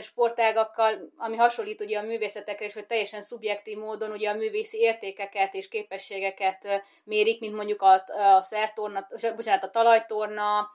sportágakkal, 0.00 1.12
ami 1.16 1.36
hasonlít 1.36 1.80
ugye 1.80 1.98
a 1.98 2.02
művészetekre, 2.02 2.64
és 2.64 2.74
hogy 2.74 2.86
teljesen 2.86 3.22
szubjektív 3.22 3.78
módon 3.78 4.10
ugye 4.10 4.30
a 4.30 4.34
művészi 4.34 4.78
értékeket 4.78 5.54
és 5.54 5.68
képességeket 5.68 6.82
mérik, 7.04 7.40
mint 7.40 7.54
mondjuk 7.54 7.82
a, 7.82 8.04
a 8.06 8.42
szertorna, 8.42 9.08
bocsánat, 9.36 9.64
a 9.64 9.70
talajtorna, 9.70 10.70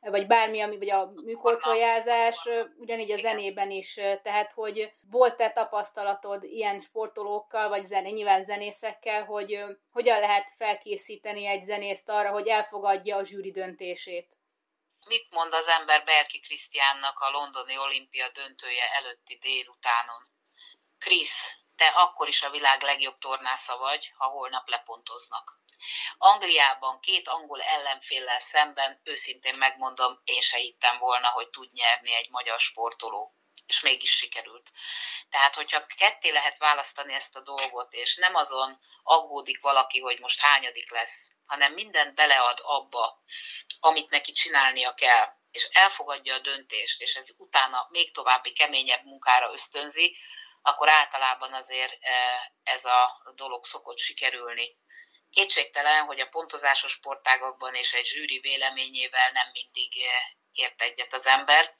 vagy 0.00 0.26
bármi, 0.26 0.60
ami, 0.60 0.78
vagy 0.78 0.90
a 0.90 1.12
műkorcsolyázás, 1.24 2.48
ugyanígy 2.76 3.10
a 3.10 3.16
zenében 3.16 3.70
is, 3.70 3.94
tehát 4.22 4.52
hogy 4.52 4.92
volt-e 5.10 5.50
tapasztalatod 5.50 6.42
ilyen 6.42 6.80
sportolókkal, 6.80 7.68
vagy 7.68 7.84
zené, 7.84 8.10
nyilván 8.10 8.42
zenészekkel, 8.42 9.24
hogy 9.24 9.64
hogyan 9.90 10.20
lehet 10.20 10.52
felkészíteni 10.56 11.46
egy 11.46 11.62
zenészt 11.62 12.08
arra, 12.08 12.30
hogy 12.30 12.48
elfogadja 12.48 13.16
a 13.16 13.24
zsűri 13.24 13.50
döntését? 13.50 14.36
Mit 15.06 15.26
mond 15.30 15.52
az 15.52 15.66
ember 15.66 16.04
Berki 16.04 16.40
Krisztiánnak 16.40 17.20
a 17.20 17.30
londoni 17.30 17.78
olimpia 17.78 18.30
döntője 18.30 18.84
előtti 18.92 19.34
délutánon? 19.34 20.28
Krisz, 20.98 21.52
te 21.76 21.86
akkor 21.86 22.28
is 22.28 22.42
a 22.42 22.50
világ 22.50 22.82
legjobb 22.82 23.18
tornásza 23.18 23.76
vagy, 23.76 24.12
ha 24.16 24.26
holnap 24.26 24.68
lepontoznak. 24.68 25.60
Angliában 26.18 27.00
két 27.00 27.28
angol 27.28 27.62
ellenféllel 27.62 28.38
szemben, 28.38 29.00
őszintén 29.04 29.54
megmondom, 29.54 30.20
én 30.24 30.40
se 30.40 30.56
hittem 30.56 30.98
volna, 30.98 31.28
hogy 31.28 31.48
tud 31.48 31.72
nyerni 31.72 32.14
egy 32.14 32.30
magyar 32.30 32.60
sportoló 32.60 33.34
és 33.66 33.80
mégis 33.80 34.16
sikerült. 34.16 34.70
Tehát, 35.30 35.54
hogyha 35.54 35.86
ketté 35.86 36.30
lehet 36.30 36.58
választani 36.58 37.12
ezt 37.14 37.36
a 37.36 37.40
dolgot, 37.40 37.92
és 37.92 38.16
nem 38.16 38.34
azon 38.34 38.78
aggódik 39.02 39.60
valaki, 39.60 40.00
hogy 40.00 40.18
most 40.18 40.40
hányadik 40.40 40.90
lesz, 40.90 41.32
hanem 41.46 41.72
mindent 41.72 42.14
belead 42.14 42.58
abba, 42.62 43.22
amit 43.80 44.10
neki 44.10 44.32
csinálnia 44.32 44.94
kell, 44.94 45.34
és 45.50 45.64
elfogadja 45.72 46.34
a 46.34 46.38
döntést, 46.38 47.00
és 47.00 47.14
ez 47.14 47.28
utána 47.36 47.86
még 47.90 48.12
további 48.12 48.52
keményebb 48.52 49.04
munkára 49.04 49.52
ösztönzi, 49.52 50.16
akkor 50.62 50.88
általában 50.88 51.52
azért 51.52 51.96
eh, 52.00 52.12
ez 52.62 52.84
a 52.84 53.32
dolog 53.34 53.64
szokott 53.64 53.98
sikerülni. 53.98 54.76
Kétségtelen, 55.36 56.04
hogy 56.04 56.20
a 56.20 56.28
pontozásos 56.28 56.92
sportágokban 56.92 57.74
és 57.74 57.92
egy 57.92 58.06
zsűri 58.06 58.38
véleményével 58.38 59.30
nem 59.32 59.48
mindig 59.52 60.02
eh, 60.02 60.22
ért 60.52 60.82
egyet 60.82 61.14
az 61.14 61.26
ember, 61.26 61.76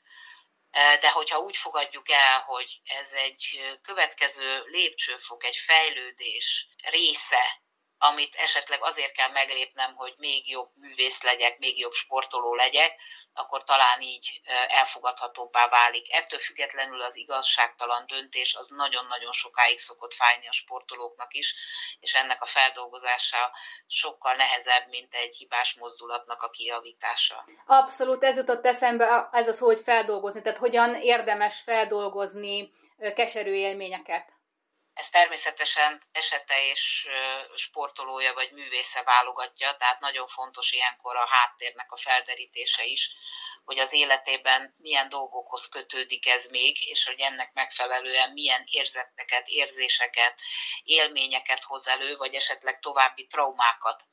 eh, 0.70 0.98
de 0.98 1.10
hogyha 1.10 1.38
úgy 1.38 1.56
fogadjuk 1.56 2.10
el, 2.10 2.40
hogy 2.40 2.80
ez 2.84 3.12
egy 3.12 3.60
következő 3.82 4.62
lépcsőfok, 4.64 5.44
egy 5.44 5.56
fejlődés 5.56 6.68
része, 6.90 7.60
amit 7.98 8.34
esetleg 8.34 8.82
azért 8.82 9.12
kell 9.12 9.30
meglépnem, 9.30 9.94
hogy 9.94 10.14
még 10.16 10.48
jobb 10.48 10.70
művész 10.74 11.22
legyek, 11.22 11.58
még 11.58 11.78
jobb 11.78 11.92
sportoló 11.92 12.54
legyek, 12.54 12.96
akkor 13.34 13.64
talán 13.64 14.00
így 14.00 14.40
elfogadhatóbbá 14.68 15.68
válik. 15.68 16.12
Ettől 16.12 16.38
függetlenül 16.38 17.02
az 17.02 17.16
igazságtalan 17.16 18.06
döntés 18.06 18.54
az 18.54 18.68
nagyon-nagyon 18.68 19.32
sokáig 19.32 19.78
szokott 19.78 20.14
fájni 20.14 20.48
a 20.48 20.52
sportolóknak 20.52 21.34
is, 21.34 21.54
és 22.00 22.14
ennek 22.14 22.42
a 22.42 22.46
feldolgozása 22.46 23.52
sokkal 23.86 24.34
nehezebb, 24.34 24.88
mint 24.88 25.14
egy 25.14 25.36
hibás 25.36 25.74
mozdulatnak 25.74 26.42
a 26.42 26.50
kijavítása. 26.50 27.44
Abszolút, 27.66 28.24
ez 28.24 28.36
jutott 28.36 28.66
eszembe, 28.66 29.28
ez 29.32 29.48
az, 29.48 29.58
hogy 29.58 29.80
feldolgozni, 29.80 30.42
tehát 30.42 30.58
hogyan 30.58 30.94
érdemes 30.94 31.60
feldolgozni 31.60 32.72
keserű 33.14 33.52
élményeket. 33.52 34.35
Ez 34.96 35.08
természetesen 35.08 36.02
esete 36.12 36.70
és 36.70 37.08
sportolója 37.54 38.34
vagy 38.34 38.52
művésze 38.52 39.02
válogatja, 39.02 39.76
tehát 39.76 40.00
nagyon 40.00 40.26
fontos 40.26 40.72
ilyenkor 40.72 41.16
a 41.16 41.26
háttérnek 41.26 41.92
a 41.92 41.96
felderítése 41.96 42.84
is, 42.84 43.14
hogy 43.64 43.78
az 43.78 43.92
életében 43.92 44.74
milyen 44.78 45.08
dolgokhoz 45.08 45.68
kötődik 45.68 46.26
ez 46.26 46.46
még, 46.46 46.88
és 46.90 47.06
hogy 47.06 47.20
ennek 47.20 47.52
megfelelően 47.52 48.32
milyen 48.32 48.62
érzeteket, 48.66 49.48
érzéseket, 49.48 50.40
élményeket 50.82 51.62
hoz 51.62 51.88
elő, 51.88 52.16
vagy 52.16 52.34
esetleg 52.34 52.80
további 52.80 53.26
traumákat 53.26 54.04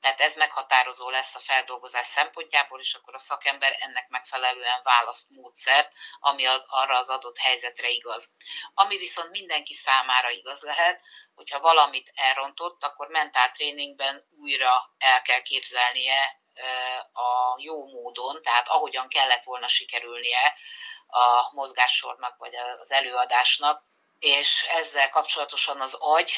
mert 0.00 0.20
ez 0.20 0.34
meghatározó 0.34 1.10
lesz 1.10 1.34
a 1.34 1.38
feldolgozás 1.38 2.06
szempontjából, 2.06 2.80
és 2.80 2.94
akkor 2.94 3.14
a 3.14 3.18
szakember 3.18 3.76
ennek 3.78 4.08
megfelelően 4.08 4.80
választ 4.82 5.30
módszert, 5.30 5.92
ami 6.18 6.46
arra 6.66 6.98
az 6.98 7.10
adott 7.10 7.38
helyzetre 7.38 7.88
igaz. 7.88 8.32
Ami 8.74 8.96
viszont 8.96 9.30
mindenki 9.30 9.74
számára 9.74 10.30
igaz 10.30 10.60
lehet, 10.60 11.00
hogyha 11.34 11.60
valamit 11.60 12.12
elrontott, 12.14 12.82
akkor 12.82 13.08
mentál 13.08 13.50
tréningben 13.50 14.26
újra 14.40 14.94
el 14.98 15.22
kell 15.22 15.42
képzelnie 15.42 16.38
a 17.12 17.54
jó 17.56 17.86
módon, 17.86 18.42
tehát 18.42 18.68
ahogyan 18.68 19.08
kellett 19.08 19.44
volna 19.44 19.66
sikerülnie 19.66 20.54
a 21.06 21.54
mozgássornak 21.54 22.36
vagy 22.36 22.54
az 22.54 22.90
előadásnak, 22.90 23.89
és 24.20 24.62
ezzel 24.62 25.10
kapcsolatosan 25.10 25.80
az 25.80 25.94
agy 25.94 26.32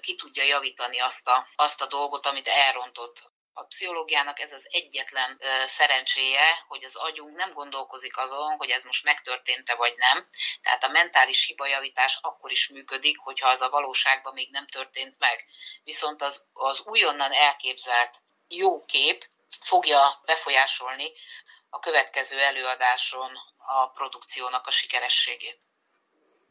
ki 0.00 0.14
tudja 0.14 0.42
javítani 0.42 0.98
azt 0.98 1.28
a, 1.28 1.48
azt 1.56 1.80
a 1.80 1.86
dolgot, 1.86 2.26
amit 2.26 2.48
elrontott. 2.48 3.22
A 3.52 3.64
pszichológiának 3.64 4.40
ez 4.40 4.52
az 4.52 4.68
egyetlen 4.70 5.40
szerencséje, 5.66 6.64
hogy 6.68 6.84
az 6.84 6.96
agyunk 6.96 7.36
nem 7.36 7.52
gondolkozik 7.52 8.16
azon, 8.16 8.56
hogy 8.56 8.70
ez 8.70 8.84
most 8.84 9.04
megtörtént-e 9.04 9.74
vagy 9.74 9.94
nem. 9.96 10.28
Tehát 10.62 10.84
a 10.84 10.88
mentális 10.88 11.46
hibajavítás 11.46 12.18
akkor 12.22 12.50
is 12.50 12.68
működik, 12.68 13.18
hogyha 13.18 13.48
az 13.48 13.60
a 13.60 13.70
valóságban 13.70 14.32
még 14.32 14.50
nem 14.50 14.66
történt 14.66 15.18
meg. 15.18 15.46
Viszont 15.84 16.22
az, 16.22 16.44
az 16.52 16.80
újonnan 16.80 17.32
elképzelt 17.32 18.22
jó 18.48 18.84
kép 18.84 19.28
fogja 19.60 20.20
befolyásolni 20.24 21.12
a 21.70 21.78
következő 21.78 22.40
előadáson 22.40 23.30
a 23.56 23.88
produkciónak 23.88 24.66
a 24.66 24.70
sikerességét. 24.70 25.67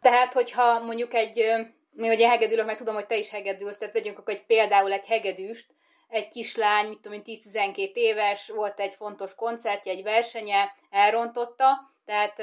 Tehát, 0.09 0.33
hogyha 0.33 0.79
mondjuk 0.79 1.13
egy, 1.13 1.51
mi 1.89 2.09
ugye 2.09 2.27
hegedülök, 2.27 2.65
meg 2.65 2.77
tudom, 2.77 2.95
hogy 2.95 3.07
te 3.07 3.17
is 3.17 3.29
hegedülsz, 3.29 3.77
tehát 3.77 3.93
vegyünk 3.93 4.17
akkor 4.17 4.33
egy, 4.33 4.45
például 4.45 4.91
egy 4.91 5.07
hegedűst, 5.07 5.65
egy 6.07 6.27
kislány, 6.27 6.87
mit 6.87 6.99
tudom 6.99 7.21
10-12 7.25 7.93
éves, 7.93 8.49
volt 8.49 8.79
egy 8.79 8.93
fontos 8.93 9.35
koncertje, 9.35 9.91
egy 9.91 10.03
versenye, 10.03 10.75
elrontotta, 10.89 11.93
tehát 12.05 12.41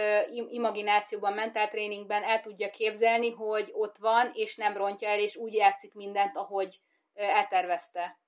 imaginációban, 0.50 1.32
mentáltréningben 1.32 2.22
el 2.22 2.40
tudja 2.40 2.70
képzelni, 2.70 3.30
hogy 3.30 3.70
ott 3.72 3.96
van, 3.96 4.30
és 4.34 4.56
nem 4.56 4.76
rontja 4.76 5.08
el, 5.08 5.18
és 5.18 5.36
úgy 5.36 5.54
játszik 5.54 5.94
mindent, 5.94 6.36
ahogy 6.36 6.80
eltervezte. 7.14 8.18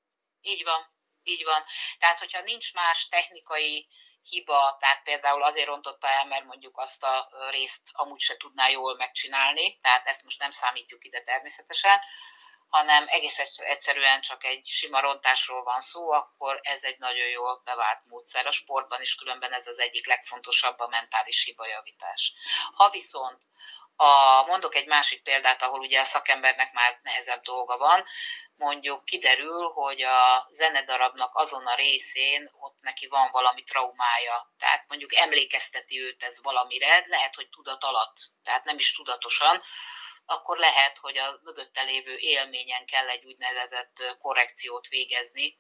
Így 0.41 0.65
van, 0.65 0.93
így 1.23 1.45
van. 1.45 1.63
Tehát, 1.99 2.19
hogyha 2.19 2.43
nincs 2.43 2.75
más 2.75 3.09
technikai 3.09 3.87
hiba, 4.29 4.77
tehát 4.81 5.03
például 5.03 5.43
azért 5.43 5.67
rontotta 5.67 6.09
el, 6.09 6.27
mert 6.27 6.45
mondjuk 6.45 6.79
azt 6.79 7.05
a 7.05 7.29
részt 7.51 7.83
amúgy 7.93 8.21
se 8.21 8.37
tudná 8.37 8.69
jól 8.69 8.97
megcsinálni, 8.97 9.79
tehát 9.81 10.07
ezt 10.07 10.23
most 10.23 10.39
nem 10.39 10.51
számítjuk 10.51 11.05
ide 11.05 11.21
természetesen, 11.21 11.99
hanem 12.69 13.05
egész 13.09 13.39
egyszerűen 13.59 14.21
csak 14.21 14.45
egy 14.45 14.67
sima 14.67 15.01
rontásról 15.01 15.63
van 15.63 15.81
szó, 15.81 16.11
akkor 16.11 16.61
ez 16.63 16.83
egy 16.83 16.99
nagyon 16.99 17.29
jól 17.29 17.61
bevált 17.65 18.01
módszer. 18.05 18.47
A 18.47 18.51
sportban 18.51 19.03
is 19.03 19.15
különben 19.15 19.53
ez 19.53 19.67
az 19.67 19.79
egyik 19.79 20.07
legfontosabb 20.07 20.79
a 20.79 20.89
mentális 20.89 21.45
hibajavítás. 21.45 22.35
Ha 22.75 22.91
viszont 22.91 23.43
a, 23.97 24.43
mondok 24.47 24.75
egy 24.75 24.87
másik 24.87 25.23
példát, 25.23 25.63
ahol 25.63 25.81
ugye 25.81 26.01
a 26.01 26.05
szakembernek 26.05 26.73
már 26.73 27.01
nehezebb 27.03 27.43
dolga 27.43 27.77
van, 27.77 28.05
mondjuk 28.57 29.05
kiderül, 29.05 29.69
hogy 29.69 30.03
a 30.03 30.47
zenedarabnak 30.51 31.31
azon 31.35 31.67
a 31.67 31.75
részén 31.75 32.51
ott 32.61 32.77
neki 32.81 33.07
van 33.07 33.31
valami 33.31 33.63
traumája, 33.63 34.53
tehát 34.59 34.85
mondjuk 34.89 35.15
emlékezteti 35.15 36.01
őt 36.01 36.23
ez 36.23 36.43
valamire, 36.43 37.05
lehet, 37.07 37.35
hogy 37.35 37.49
tudat 37.49 37.85
alatt, 37.85 38.17
tehát 38.43 38.65
nem 38.65 38.79
is 38.79 38.95
tudatosan, 38.95 39.63
akkor 40.27 40.59
lehet, 40.59 40.99
hogy 40.99 41.19
a 41.19 41.41
mögötte 41.43 41.83
lévő 41.83 42.17
élményen 42.17 42.87
kell 42.87 43.09
egy 43.09 43.25
úgynevezett 43.25 44.17
korrekciót 44.19 44.87
végezni, 44.87 45.59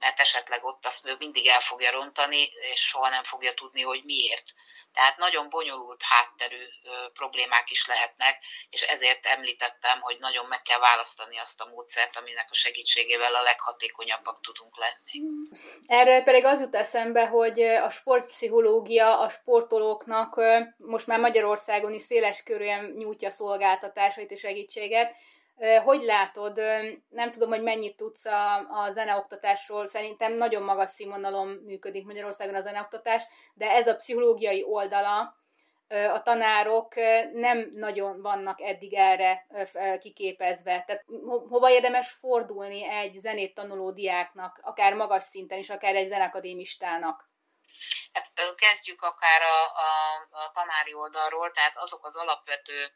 mert 0.00 0.20
esetleg 0.20 0.64
ott 0.64 0.86
azt 0.86 1.06
ő 1.06 1.14
mindig 1.18 1.46
el 1.46 1.60
fogja 1.60 1.90
rontani, 1.90 2.50
és 2.72 2.80
soha 2.80 3.08
nem 3.08 3.22
fogja 3.22 3.54
tudni, 3.54 3.82
hogy 3.82 4.04
miért. 4.04 4.44
Tehát 4.92 5.16
nagyon 5.16 5.48
bonyolult 5.48 6.02
hátterű 6.02 6.64
problémák 7.12 7.70
is 7.70 7.86
lehetnek, 7.86 8.38
és 8.70 8.82
ezért 8.82 9.26
említettem, 9.26 10.00
hogy 10.00 10.16
nagyon 10.18 10.46
meg 10.46 10.62
kell 10.62 10.78
választani 10.78 11.38
azt 11.38 11.60
a 11.60 11.66
módszert, 11.66 12.16
aminek 12.16 12.46
a 12.50 12.54
segítségével 12.54 13.34
a 13.34 13.42
leghatékonyabbak 13.42 14.40
tudunk 14.42 14.76
lenni. 14.78 15.26
Erről 15.86 16.22
pedig 16.22 16.44
az 16.44 16.60
jut 16.60 16.74
eszembe, 16.74 17.26
hogy 17.26 17.60
a 17.60 17.90
sportpszichológia 17.90 19.20
a 19.20 19.28
sportolóknak 19.28 20.40
most 20.76 21.06
már 21.06 21.18
Magyarországon 21.18 21.92
is 21.92 22.02
széles 22.02 22.42
körűen 22.42 22.84
nyújtja 22.84 23.30
szolgáltatásait 23.30 24.30
és 24.30 24.40
segítséget, 24.40 25.16
hogy 25.84 26.02
látod, 26.02 26.60
nem 27.08 27.32
tudom, 27.32 27.48
hogy 27.48 27.62
mennyit 27.62 27.96
tudsz 27.96 28.26
a, 28.26 28.56
a 28.56 28.90
zeneoktatásról, 28.90 29.86
szerintem 29.86 30.32
nagyon 30.32 30.62
magas 30.62 30.90
színvonalon 30.90 31.48
működik 31.48 32.06
Magyarországon 32.06 32.54
a 32.54 32.60
zeneoktatás, 32.60 33.22
de 33.54 33.70
ez 33.70 33.86
a 33.86 33.96
pszichológiai 33.96 34.62
oldala, 34.62 35.38
a 36.12 36.22
tanárok 36.22 36.94
nem 37.32 37.72
nagyon 37.74 38.22
vannak 38.22 38.60
eddig 38.60 38.94
erre 38.94 39.46
kiképezve. 40.00 40.84
Tehát 40.86 41.04
hova 41.48 41.70
érdemes 41.70 42.10
fordulni 42.10 42.84
egy 42.84 43.14
zenét 43.14 43.54
tanuló 43.54 43.90
diáknak, 43.90 44.60
akár 44.62 44.94
magas 44.94 45.24
szinten 45.24 45.58
is, 45.58 45.70
akár 45.70 45.94
egy 45.94 46.06
zenekadémistának? 46.06 47.30
Hát 48.12 48.54
kezdjük 48.54 49.02
akár 49.02 49.42
a, 49.42 49.62
a, 49.62 50.28
a 50.30 50.50
tanári 50.50 50.92
oldalról, 50.92 51.50
tehát 51.50 51.78
azok 51.78 52.06
az 52.06 52.16
alapvető 52.16 52.92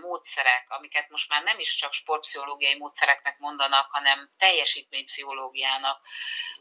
módszerek, 0.00 0.64
amiket 0.68 1.08
most 1.08 1.28
már 1.28 1.42
nem 1.42 1.58
is 1.58 1.74
csak 1.74 1.92
sportpszichológiai 1.92 2.78
módszereknek 2.78 3.38
mondanak, 3.38 3.90
hanem 3.90 4.30
teljesítménypszichológiának 4.38 6.00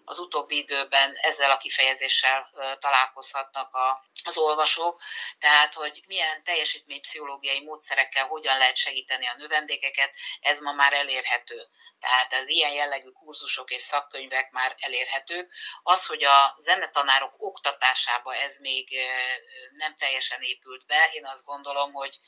az 0.06 0.20
utóbbi 0.20 0.58
időben 0.58 1.16
ezzel 1.16 1.52
a 1.52 1.58
kifejezéssel 1.58 2.50
találkozhatnak 2.80 3.74
a, 3.76 4.06
az 4.24 4.38
olvasók, 4.38 5.02
tehát 5.40 5.74
hogy 5.74 6.04
milyen 6.08 6.44
teljesítménypszichológiai 6.44 7.64
módszerekkel 7.64 8.28
hogyan 8.28 8.58
lehet 8.58 8.76
segíteni 8.76 9.28
a 9.28 9.36
növendékeket, 9.38 10.14
ez 10.42 10.60
ma 10.60 10.72
már 10.72 10.94
elérhető. 10.94 11.68
Tehát 12.00 12.34
az 12.34 12.48
ilyen 12.48 12.72
jellegű 12.72 13.10
kurzusok 13.10 13.72
és 13.72 13.82
szakkönyvek 13.82 14.52
már 14.52 14.76
elérhetők. 14.80 15.54
Az, 15.84 16.06
hogy 16.06 16.24
a 16.24 16.56
zenetanárok 16.60 17.34
oktatásába 17.64 18.36
ez 18.36 18.58
még 18.58 19.00
nem 19.78 19.96
teljesen 19.96 20.42
épült 20.42 20.86
be, 20.86 21.10
én 21.14 21.26
azt 21.26 21.46
gondolom, 21.46 21.94
hogy 21.94 22.20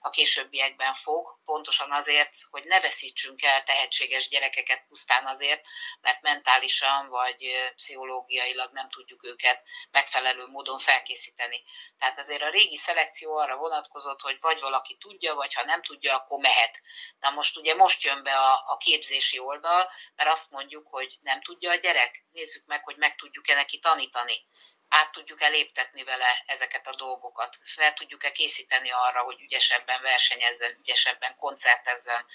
a 0.00 0.10
későbbiekben 0.10 0.94
fog, 0.94 1.38
pontosan 1.44 1.92
azért, 1.92 2.34
hogy 2.50 2.64
ne 2.64 2.80
veszítsünk 2.80 3.42
el 3.42 3.62
tehetséges 3.62 4.28
gyerekeket 4.28 4.84
pusztán 4.88 5.26
azért, 5.26 5.66
mert 6.00 6.22
mentálisan 6.22 7.08
vagy 7.08 7.72
pszichológiailag 7.74 8.72
nem 8.72 8.88
tudjuk 8.88 9.24
őket 9.24 9.62
megfelelő 9.90 10.46
módon 10.46 10.78
felkészíteni. 10.78 11.62
Tehát 11.98 12.18
azért 12.18 12.42
a 12.42 12.50
régi 12.50 12.76
szelekció 12.76 13.36
arra 13.36 13.56
vonatkozott, 13.56 14.20
hogy 14.20 14.36
vagy 14.40 14.60
valaki 14.60 14.96
tudja, 14.96 15.34
vagy 15.34 15.54
ha 15.54 15.64
nem 15.64 15.82
tudja, 15.82 16.16
akkor 16.16 16.40
mehet. 16.40 16.80
Na 17.18 17.30
most 17.30 17.56
ugye 17.56 17.74
most 17.74 18.02
jön 18.02 18.22
be 18.22 18.38
a, 18.38 18.64
a 18.66 18.76
képzési 18.76 19.38
oldal, 19.38 19.90
mert 20.14 20.30
azt 20.30 20.50
mondjuk, 20.50 20.86
hogy 20.88 21.18
nem 21.20 21.42
tudja 21.42 21.70
a 21.70 21.74
gyerek, 21.74 22.24
nézzük 22.32 22.66
meg, 22.66 22.84
hogy 22.84 22.96
meg 22.96 23.14
tudjuk-e 23.14 23.54
neki 23.54 23.78
tanítani 23.78 24.48
át 24.90 25.12
tudjuk 25.12 25.42
eléptetni 25.42 26.04
vele 26.04 26.42
ezeket 26.46 26.86
a 26.86 26.94
dolgokat, 26.94 27.56
fel 27.62 27.92
tudjuk-e 27.92 28.32
készíteni 28.32 28.90
arra, 28.90 29.22
hogy 29.22 29.40
ügyesebben 29.40 30.02
versenyezzen, 30.02 30.76
ügyesebben 30.80 31.36
koncertezzen, 31.36 32.26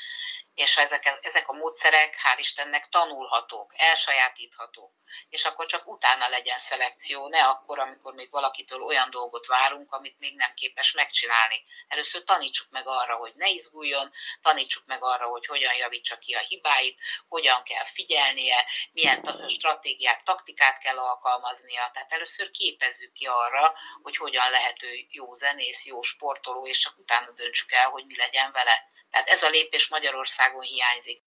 és 0.54 0.78
ezek, 0.78 1.20
ezek 1.22 1.48
a 1.48 1.54
módszerek, 1.54 2.16
hál' 2.24 2.40
Istennek 2.40 2.90
tanulhatók, 2.90 3.74
elsajátíthatók, 3.78 4.92
és 5.30 5.46
akkor 5.46 5.66
csak 5.66 5.88
utána 5.88 6.28
legyen 6.28 6.58
szelekció, 6.58 7.28
ne 7.28 7.44
akkor, 7.44 7.80
amikor 7.80 8.14
még 8.14 8.30
valakitől 8.32 8.82
olyan 8.82 9.10
dolgot 9.10 9.46
várunk, 9.46 9.92
amit 9.92 10.20
még 10.20 10.36
nem 10.36 10.54
képes 10.54 10.92
megcsinálni. 10.92 11.64
Először 11.88 12.24
tanítsuk 12.24 12.70
meg 12.70 12.88
arra, 12.88 13.16
hogy 13.16 13.34
ne 13.36 13.50
izguljon, 13.50 14.12
tanítsuk 14.42 14.86
meg 14.86 15.04
arra, 15.04 15.26
hogy 15.26 15.46
hogyan 15.46 15.76
javítsa 15.76 16.18
ki 16.18 16.34
a 16.34 16.40
hibáit, 16.40 17.02
hogyan 17.28 17.64
kell 17.64 17.86
figyelnie, 17.86 18.66
milyen 18.92 19.48
stratégiát, 19.58 20.24
taktikát 20.24 20.80
kell 20.80 20.98
alkalmaznia. 20.98 21.90
Tehát 21.94 22.14
először 22.14 22.45
képezzük 22.52 23.14
ki 23.14 23.26
arra, 23.26 23.74
hogy 24.02 24.18
hogyan 24.18 24.50
lehet 24.50 24.84
ő 24.84 24.90
jó 25.10 25.34
zenész, 25.34 25.86
jó 25.86 26.02
sportoló, 26.02 26.68
és 26.68 26.78
csak 26.78 26.98
utána 26.98 27.32
döntsük 27.32 27.72
el, 27.72 27.90
hogy 27.90 28.06
mi 28.06 28.18
legyen 28.18 28.52
vele. 28.52 28.84
Tehát 29.12 29.28
ez 29.28 29.44
a 29.44 29.50
lépés 29.50 29.88
Magyarországon 29.88 30.62
hiányzik. 30.62 31.24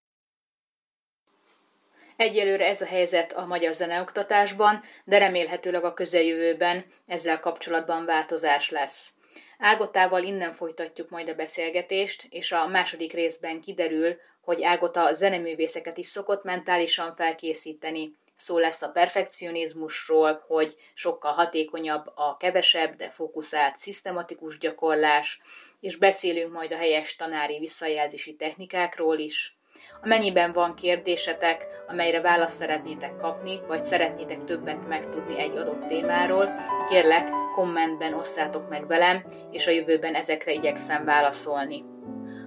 Egyelőre 2.15 2.65
ez 2.65 2.81
a 2.81 2.85
helyzet 2.85 3.33
a 3.33 3.45
magyar 3.45 3.73
zeneoktatásban, 3.73 4.83
de 5.03 5.17
remélhetőleg 5.17 5.83
a 5.83 5.93
közeljövőben 5.93 6.93
ezzel 7.07 7.39
kapcsolatban 7.39 8.05
változás 8.05 8.69
lesz. 8.69 9.13
Ágotával 9.57 10.23
innen 10.23 10.53
folytatjuk 10.53 11.09
majd 11.09 11.29
a 11.29 11.35
beszélgetést, 11.35 12.25
és 12.29 12.51
a 12.51 12.67
második 12.67 13.13
részben 13.13 13.61
kiderül, 13.61 14.17
hogy 14.41 14.63
Ágota 14.63 15.13
zeneművészeket 15.13 15.97
is 15.97 16.07
szokott 16.07 16.43
mentálisan 16.43 17.15
felkészíteni. 17.15 18.15
Szó 18.39 18.57
lesz 18.57 18.81
a 18.81 18.89
perfekcionizmusról, 18.89 20.43
hogy 20.47 20.75
sokkal 20.93 21.31
hatékonyabb 21.31 22.11
a 22.15 22.37
kevesebb, 22.37 22.95
de 22.95 23.09
fókuszált, 23.09 23.77
szisztematikus 23.77 24.57
gyakorlás, 24.57 25.41
és 25.79 25.95
beszélünk 25.95 26.53
majd 26.53 26.71
a 26.71 26.77
helyes 26.77 27.15
tanári 27.15 27.59
visszajelzési 27.59 28.35
technikákról 28.35 29.17
is. 29.17 29.57
Amennyiben 30.01 30.53
van 30.53 30.75
kérdésetek, 30.75 31.67
amelyre 31.87 32.21
választ 32.21 32.57
szeretnétek 32.57 33.17
kapni, 33.17 33.59
vagy 33.67 33.83
szeretnétek 33.83 34.43
többet 34.43 34.87
megtudni 34.87 35.39
egy 35.39 35.55
adott 35.55 35.87
témáról, 35.87 36.49
kérlek, 36.89 37.29
kommentben 37.55 38.13
osszátok 38.13 38.69
meg 38.69 38.87
velem, 38.87 39.25
és 39.51 39.67
a 39.67 39.71
jövőben 39.71 40.15
ezekre 40.15 40.51
igyekszem 40.51 41.05
válaszolni. 41.05 41.83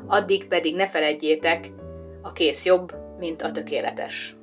Addig 0.07 0.49
pedig 0.49 0.75
ne 0.75 0.89
feledjétek, 0.89 1.67
a 2.23 2.33
kész 2.33 2.65
jobb, 2.65 2.93
mint 3.19 3.43
a 3.43 3.51
tökéletes. 3.51 4.37